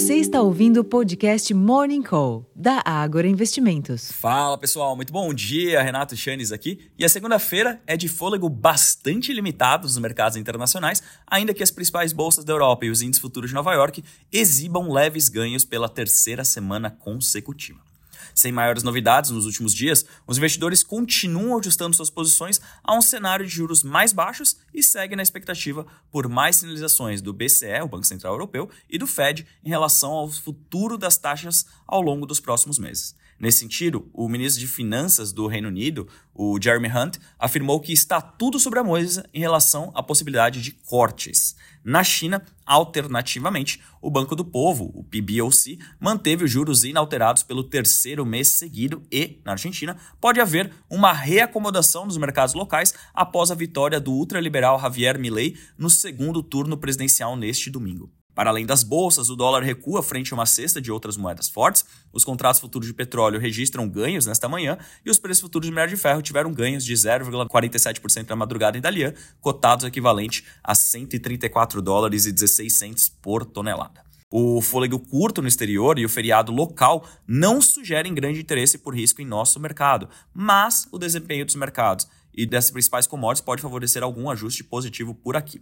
Você 0.00 0.14
está 0.14 0.40
ouvindo 0.40 0.80
o 0.80 0.84
podcast 0.84 1.52
Morning 1.52 2.00
Call, 2.00 2.50
da 2.56 2.82
Ágora 2.86 3.28
Investimentos. 3.28 4.10
Fala 4.10 4.56
pessoal, 4.56 4.96
muito 4.96 5.12
bom 5.12 5.32
dia. 5.34 5.82
Renato 5.82 6.16
Chanes 6.16 6.52
aqui. 6.52 6.90
E 6.98 7.04
a 7.04 7.08
segunda-feira 7.08 7.82
é 7.86 7.98
de 7.98 8.08
fôlego 8.08 8.48
bastante 8.48 9.30
limitado 9.30 9.82
nos 9.82 9.98
mercados 9.98 10.38
internacionais, 10.38 11.02
ainda 11.26 11.52
que 11.52 11.62
as 11.62 11.70
principais 11.70 12.14
bolsas 12.14 12.46
da 12.46 12.54
Europa 12.54 12.86
e 12.86 12.90
os 12.90 13.02
índices 13.02 13.20
futuros 13.20 13.50
de 13.50 13.54
Nova 13.54 13.74
York 13.74 14.02
exibam 14.32 14.90
leves 14.90 15.28
ganhos 15.28 15.66
pela 15.66 15.86
terceira 15.86 16.44
semana 16.46 16.90
consecutiva. 16.90 17.89
Sem 18.34 18.52
maiores 18.52 18.82
novidades 18.82 19.30
nos 19.30 19.46
últimos 19.46 19.74
dias, 19.74 20.04
os 20.26 20.38
investidores 20.38 20.82
continuam 20.82 21.58
ajustando 21.58 21.96
suas 21.96 22.10
posições 22.10 22.60
a 22.82 22.94
um 22.96 23.02
cenário 23.02 23.46
de 23.46 23.52
juros 23.52 23.82
mais 23.82 24.12
baixos 24.12 24.56
e 24.72 24.82
seguem 24.82 25.16
na 25.16 25.22
expectativa 25.22 25.86
por 26.10 26.28
mais 26.28 26.56
sinalizações 26.56 27.20
do 27.20 27.32
BCE, 27.32 27.82
o 27.82 27.88
Banco 27.88 28.06
Central 28.06 28.34
Europeu, 28.34 28.68
e 28.88 28.98
do 28.98 29.06
Fed 29.06 29.46
em 29.64 29.68
relação 29.68 30.12
ao 30.12 30.28
futuro 30.30 30.96
das 30.96 31.16
taxas 31.16 31.66
ao 31.86 32.00
longo 32.00 32.26
dos 32.26 32.40
próximos 32.40 32.78
meses. 32.78 33.14
Nesse 33.40 33.60
sentido, 33.60 34.06
o 34.12 34.28
ministro 34.28 34.60
de 34.60 34.66
Finanças 34.66 35.32
do 35.32 35.46
Reino 35.46 35.68
Unido, 35.68 36.06
o 36.34 36.58
Jeremy 36.62 36.88
Hunt, 36.88 37.16
afirmou 37.38 37.80
que 37.80 37.90
está 37.90 38.20
tudo 38.20 38.60
sobre 38.60 38.78
a 38.78 38.84
mesa 38.84 39.24
em 39.32 39.40
relação 39.40 39.90
à 39.94 40.02
possibilidade 40.02 40.60
de 40.60 40.72
cortes. 40.72 41.56
Na 41.82 42.04
China, 42.04 42.44
alternativamente, 42.66 43.80
o 44.02 44.10
Banco 44.10 44.36
do 44.36 44.44
Povo, 44.44 44.92
o 44.94 45.02
PBOC, 45.02 45.78
manteve 45.98 46.44
os 46.44 46.50
juros 46.50 46.84
inalterados 46.84 47.42
pelo 47.42 47.64
terceiro 47.64 48.26
mês 48.26 48.48
seguido 48.48 49.02
e, 49.10 49.40
na 49.42 49.52
Argentina, 49.52 49.96
pode 50.20 50.38
haver 50.38 50.70
uma 50.90 51.10
reacomodação 51.10 52.06
dos 52.06 52.18
mercados 52.18 52.52
locais 52.54 52.92
após 53.14 53.50
a 53.50 53.54
vitória 53.54 53.98
do 53.98 54.12
ultraliberal 54.12 54.78
Javier 54.78 55.18
Milei 55.18 55.56
no 55.78 55.88
segundo 55.88 56.42
turno 56.42 56.76
presidencial 56.76 57.34
neste 57.36 57.70
domingo. 57.70 58.12
Para 58.34 58.50
além 58.50 58.64
das 58.64 58.82
bolsas, 58.82 59.28
o 59.28 59.36
dólar 59.36 59.62
recua 59.62 60.02
frente 60.02 60.32
a 60.32 60.36
uma 60.36 60.46
cesta 60.46 60.80
de 60.80 60.90
outras 60.90 61.16
moedas 61.16 61.48
fortes, 61.48 61.84
os 62.12 62.24
contratos 62.24 62.60
futuros 62.60 62.88
de 62.88 62.94
petróleo 62.94 63.40
registram 63.40 63.88
ganhos 63.88 64.26
nesta 64.26 64.48
manhã 64.48 64.78
e 65.04 65.10
os 65.10 65.18
preços 65.18 65.42
futuros 65.42 65.66
de 65.66 65.72
minério 65.72 65.94
de 65.94 66.00
ferro 66.00 66.22
tiveram 66.22 66.52
ganhos 66.52 66.84
de 66.84 66.94
0,47% 66.94 68.28
na 68.28 68.36
madrugada 68.36 68.78
em 68.78 68.80
Dalian, 68.80 69.12
cotados 69.40 69.84
equivalente 69.84 70.44
a 70.62 70.74
134 70.74 71.82
dólares 71.82 72.26
e 72.26 72.32
16 72.32 72.72
centes 72.72 73.08
por 73.08 73.44
tonelada. 73.44 74.10
O 74.32 74.62
fôlego 74.62 75.00
curto 75.00 75.42
no 75.42 75.48
exterior 75.48 75.98
e 75.98 76.04
o 76.04 76.08
feriado 76.08 76.52
local 76.52 77.04
não 77.26 77.60
sugerem 77.60 78.14
grande 78.14 78.40
interesse 78.40 78.78
por 78.78 78.94
risco 78.94 79.20
em 79.20 79.26
nosso 79.26 79.58
mercado, 79.58 80.08
mas 80.32 80.86
o 80.92 80.98
desempenho 80.98 81.44
dos 81.44 81.56
mercados 81.56 82.06
e 82.34 82.46
dessas 82.46 82.70
principais 82.70 83.06
commodities 83.06 83.44
pode 83.44 83.62
favorecer 83.62 84.02
algum 84.02 84.30
ajuste 84.30 84.64
positivo 84.64 85.14
por 85.14 85.36
aqui. 85.36 85.60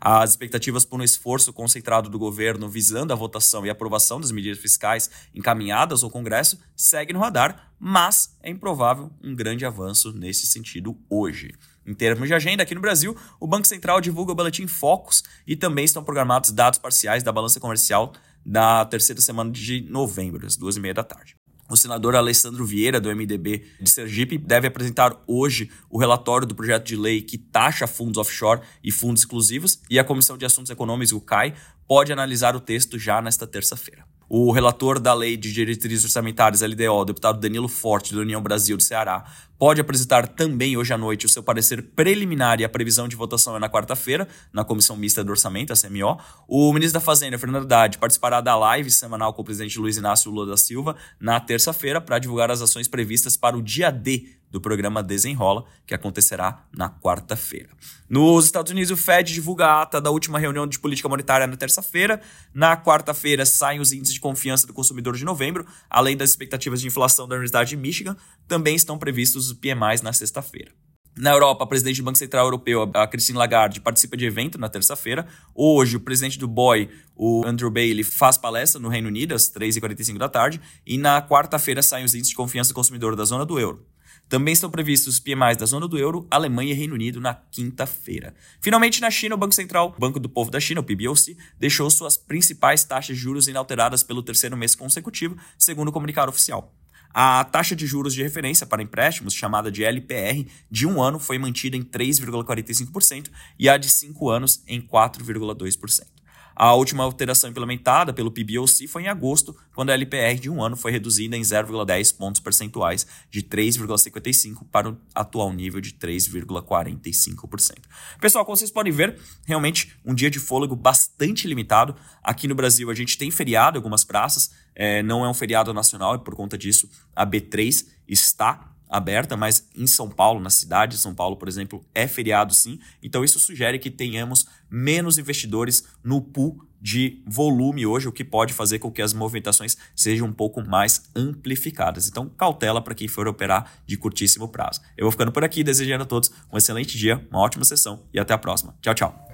As 0.00 0.30
expectativas 0.30 0.84
por 0.84 1.00
um 1.00 1.04
esforço 1.04 1.52
concentrado 1.52 2.08
do 2.08 2.18
governo 2.18 2.68
visando 2.68 3.12
a 3.12 3.16
votação 3.16 3.64
e 3.64 3.70
aprovação 3.70 4.20
das 4.20 4.30
medidas 4.30 4.58
fiscais 4.58 5.10
encaminhadas 5.34 6.02
ao 6.02 6.10
Congresso 6.10 6.58
seguem 6.76 7.14
no 7.14 7.20
radar, 7.20 7.72
mas 7.78 8.36
é 8.42 8.50
improvável 8.50 9.10
um 9.22 9.34
grande 9.34 9.64
avanço 9.64 10.12
nesse 10.12 10.46
sentido 10.46 10.98
hoje. 11.08 11.54
Em 11.86 11.94
termos 11.94 12.28
de 12.28 12.34
agenda, 12.34 12.62
aqui 12.62 12.74
no 12.74 12.80
Brasil, 12.80 13.16
o 13.40 13.46
Banco 13.46 13.66
Central 13.66 14.00
divulga 14.00 14.32
o 14.32 14.34
Boletim 14.34 14.66
Focus 14.66 15.24
e 15.46 15.56
também 15.56 15.84
estão 15.84 16.04
programados 16.04 16.52
dados 16.52 16.78
parciais 16.78 17.22
da 17.22 17.32
balança 17.32 17.58
comercial 17.58 18.12
da 18.44 18.84
terceira 18.84 19.20
semana 19.20 19.50
de 19.50 19.82
novembro, 19.82 20.46
às 20.46 20.56
duas 20.56 20.76
e 20.76 20.80
meia 20.80 20.94
da 20.94 21.04
tarde. 21.04 21.39
O 21.70 21.76
senador 21.76 22.16
Alessandro 22.16 22.66
Vieira, 22.66 23.00
do 23.00 23.14
MDB 23.14 23.64
de 23.80 23.88
Sergipe, 23.88 24.36
deve 24.36 24.66
apresentar 24.66 25.16
hoje 25.24 25.70
o 25.88 25.98
relatório 25.98 26.44
do 26.44 26.52
projeto 26.52 26.84
de 26.84 26.96
lei 26.96 27.22
que 27.22 27.38
taxa 27.38 27.86
fundos 27.86 28.18
offshore 28.18 28.60
e 28.82 28.90
fundos 28.90 29.22
exclusivos, 29.22 29.80
e 29.88 29.96
a 29.96 30.02
Comissão 30.02 30.36
de 30.36 30.44
Assuntos 30.44 30.68
Econômicos, 30.68 31.12
o 31.12 31.20
CAI, 31.20 31.54
pode 31.86 32.12
analisar 32.12 32.56
o 32.56 32.60
texto 32.60 32.98
já 32.98 33.22
nesta 33.22 33.46
terça-feira. 33.46 34.09
O 34.32 34.52
relator 34.52 35.00
da 35.00 35.12
Lei 35.12 35.36
de 35.36 35.52
Diretrizes 35.52 36.04
Orçamentárias, 36.04 36.62
LDO, 36.62 37.04
deputado 37.04 37.40
Danilo 37.40 37.66
Forte, 37.66 38.14
da 38.14 38.20
União 38.20 38.40
Brasil 38.40 38.76
do 38.76 38.82
Ceará, 38.84 39.24
pode 39.58 39.80
apresentar 39.80 40.28
também 40.28 40.76
hoje 40.76 40.94
à 40.94 40.96
noite 40.96 41.26
o 41.26 41.28
seu 41.28 41.42
parecer 41.42 41.82
preliminar 41.96 42.60
e 42.60 42.64
a 42.64 42.68
previsão 42.68 43.08
de 43.08 43.16
votação 43.16 43.56
é 43.56 43.58
na 43.58 43.68
quarta-feira, 43.68 44.28
na 44.52 44.64
Comissão 44.64 44.94
Mista 44.96 45.24
do 45.24 45.30
Orçamento, 45.30 45.72
a 45.72 45.76
CMO. 45.76 46.16
O 46.46 46.72
ministro 46.72 47.00
da 47.00 47.04
Fazenda, 47.04 47.36
Fernando 47.40 47.64
Haddad, 47.64 47.98
participará 47.98 48.40
da 48.40 48.56
live 48.56 48.88
semanal 48.88 49.34
com 49.34 49.42
o 49.42 49.44
presidente 49.44 49.80
Luiz 49.80 49.96
Inácio 49.96 50.30
Lula 50.30 50.46
da 50.46 50.56
Silva 50.56 50.94
na 51.18 51.40
terça-feira 51.40 52.00
para 52.00 52.20
divulgar 52.20 52.52
as 52.52 52.62
ações 52.62 52.86
previstas 52.86 53.36
para 53.36 53.56
o 53.56 53.62
dia 53.62 53.90
D 53.90 54.39
do 54.50 54.60
programa 54.60 55.02
Desenrola, 55.02 55.64
que 55.86 55.94
acontecerá 55.94 56.66
na 56.76 56.90
quarta-feira. 56.90 57.70
Nos 58.08 58.46
Estados 58.46 58.72
Unidos, 58.72 58.90
o 58.90 58.96
Fed 58.96 59.32
divulga 59.32 59.66
a 59.66 59.82
ata 59.82 60.00
da 60.00 60.10
última 60.10 60.38
reunião 60.38 60.66
de 60.66 60.78
política 60.78 61.08
monetária 61.08 61.46
na 61.46 61.56
terça-feira. 61.56 62.20
Na 62.52 62.76
quarta-feira, 62.76 63.46
saem 63.46 63.80
os 63.80 63.92
índices 63.92 64.14
de 64.14 64.20
confiança 64.20 64.66
do 64.66 64.74
consumidor 64.74 65.16
de 65.16 65.24
novembro, 65.24 65.66
além 65.88 66.16
das 66.16 66.30
expectativas 66.30 66.80
de 66.80 66.88
inflação 66.88 67.28
da 67.28 67.34
Universidade 67.34 67.70
de 67.70 67.76
Michigan. 67.76 68.16
Também 68.48 68.74
estão 68.74 68.98
previstos 68.98 69.50
os 69.50 69.52
PMIs 69.52 70.02
na 70.02 70.12
sexta-feira. 70.12 70.72
Na 71.16 71.32
Europa, 71.32 71.64
a 71.64 71.66
presidente 71.66 72.00
do 72.00 72.04
Banco 72.04 72.18
Central 72.18 72.46
Europeu, 72.46 72.88
a 72.94 73.06
Christine 73.06 73.36
Lagarde, 73.36 73.80
participa 73.80 74.16
de 74.16 74.24
evento 74.24 74.56
na 74.58 74.68
terça-feira. 74.68 75.26
Hoje, 75.54 75.96
o 75.96 76.00
presidente 76.00 76.38
do 76.38 76.46
BOI, 76.46 76.88
o 77.16 77.44
Andrew 77.44 77.70
Bailey, 77.70 78.04
faz 78.04 78.38
palestra 78.38 78.80
no 78.80 78.88
Reino 78.88 79.08
Unido 79.08 79.34
às 79.34 79.50
3h45 79.50 80.18
da 80.18 80.28
tarde. 80.28 80.60
E 80.86 80.96
na 80.96 81.20
quarta-feira 81.20 81.82
saem 81.82 82.04
os 82.04 82.14
índices 82.14 82.30
de 82.30 82.36
confiança 82.36 82.70
do 82.70 82.74
consumidor 82.74 83.16
da 83.16 83.24
zona 83.24 83.44
do 83.44 83.58
euro. 83.58 83.84
Também 84.30 84.52
estão 84.52 84.70
previstos 84.70 85.14
os 85.14 85.20
PMIs 85.20 85.56
da 85.56 85.66
zona 85.66 85.88
do 85.88 85.98
euro, 85.98 86.24
Alemanha 86.30 86.70
e 86.70 86.74
Reino 86.76 86.94
Unido 86.94 87.20
na 87.20 87.34
quinta-feira. 87.34 88.32
Finalmente, 88.60 89.00
na 89.00 89.10
China, 89.10 89.34
o 89.34 89.38
Banco 89.38 89.52
Central, 89.52 89.92
Banco 89.98 90.20
do 90.20 90.28
Povo 90.28 90.52
da 90.52 90.60
China, 90.60 90.80
o 90.80 90.84
PBOC, 90.84 91.36
deixou 91.58 91.90
suas 91.90 92.16
principais 92.16 92.84
taxas 92.84 93.16
de 93.16 93.22
juros 93.22 93.48
inalteradas 93.48 94.04
pelo 94.04 94.22
terceiro 94.22 94.56
mês 94.56 94.76
consecutivo, 94.76 95.36
segundo 95.58 95.88
o 95.88 95.92
comunicado 95.92 96.30
oficial. 96.30 96.72
A 97.12 97.42
taxa 97.42 97.74
de 97.74 97.88
juros 97.88 98.14
de 98.14 98.22
referência 98.22 98.64
para 98.64 98.80
empréstimos, 98.80 99.34
chamada 99.34 99.68
de 99.68 99.82
LPR, 99.82 100.46
de 100.70 100.86
um 100.86 101.02
ano 101.02 101.18
foi 101.18 101.36
mantida 101.36 101.76
em 101.76 101.82
3,45% 101.82 103.30
e 103.58 103.68
a 103.68 103.76
de 103.76 103.88
cinco 103.88 104.30
anos 104.30 104.62
em 104.68 104.80
4,2%. 104.80 106.19
A 106.54 106.74
última 106.74 107.04
alteração 107.04 107.48
implementada 107.48 108.12
pelo 108.12 108.30
PBOC 108.30 108.86
foi 108.86 109.04
em 109.04 109.08
agosto, 109.08 109.56
quando 109.74 109.90
a 109.90 109.94
LPR 109.94 110.38
de 110.38 110.50
um 110.50 110.62
ano 110.62 110.76
foi 110.76 110.92
reduzida 110.92 111.36
em 111.36 111.40
0,10 111.40 112.16
pontos 112.16 112.40
percentuais, 112.40 113.06
de 113.30 113.42
3,55% 113.42 114.66
para 114.70 114.90
o 114.90 114.96
atual 115.14 115.52
nível 115.52 115.80
de 115.80 115.92
3,45%. 115.92 117.78
Pessoal, 118.20 118.44
como 118.44 118.56
vocês 118.56 118.70
podem 118.70 118.92
ver, 118.92 119.18
realmente 119.46 119.96
um 120.04 120.14
dia 120.14 120.30
de 120.30 120.38
fôlego 120.38 120.76
bastante 120.76 121.48
limitado. 121.48 121.94
Aqui 122.22 122.46
no 122.46 122.54
Brasil 122.54 122.90
a 122.90 122.94
gente 122.94 123.16
tem 123.16 123.30
feriado 123.30 123.76
em 123.76 123.78
algumas 123.78 124.04
praças, 124.04 124.50
é, 124.74 125.02
não 125.02 125.24
é 125.24 125.28
um 125.28 125.34
feriado 125.34 125.72
nacional 125.72 126.14
e 126.14 126.18
por 126.18 126.34
conta 126.34 126.56
disso 126.56 126.88
a 127.14 127.26
B3 127.26 127.86
está 128.06 128.69
aberta, 128.90 129.36
mas 129.36 129.68
em 129.74 129.86
São 129.86 130.08
Paulo, 130.08 130.40
na 130.40 130.50
cidade 130.50 130.96
de 130.96 131.02
São 131.02 131.14
Paulo, 131.14 131.36
por 131.36 131.48
exemplo, 131.48 131.84
é 131.94 132.06
feriado 132.06 132.52
sim. 132.52 132.78
Então 133.02 133.22
isso 133.22 133.38
sugere 133.38 133.78
que 133.78 133.90
tenhamos 133.90 134.46
menos 134.68 135.16
investidores 135.16 135.84
no 136.02 136.20
pool 136.20 136.66
de 136.80 137.22
volume 137.26 137.86
hoje, 137.86 138.08
o 138.08 138.12
que 138.12 138.24
pode 138.24 138.54
fazer 138.54 138.78
com 138.78 138.90
que 138.90 139.02
as 139.02 139.12
movimentações 139.12 139.76
sejam 139.94 140.26
um 140.26 140.32
pouco 140.32 140.62
mais 140.62 141.10
amplificadas. 141.14 142.08
Então, 142.08 142.28
cautela 142.28 142.80
para 142.80 142.94
quem 142.94 143.06
for 143.06 143.28
operar 143.28 143.70
de 143.86 143.96
curtíssimo 143.98 144.48
prazo. 144.48 144.80
Eu 144.96 145.04
vou 145.04 145.12
ficando 145.12 145.30
por 145.30 145.44
aqui, 145.44 145.62
desejando 145.62 146.04
a 146.04 146.06
todos 146.06 146.32
um 146.50 146.56
excelente 146.56 146.96
dia, 146.96 147.26
uma 147.30 147.40
ótima 147.40 147.64
sessão 147.64 148.02
e 148.14 148.18
até 148.18 148.32
a 148.32 148.38
próxima. 148.38 148.74
Tchau, 148.80 148.94
tchau. 148.94 149.29